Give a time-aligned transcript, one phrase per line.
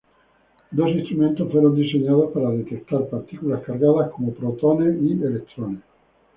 [0.71, 5.83] Dos instrumentos fueron diseñados para detectar partículas cargadas como protones y electrones.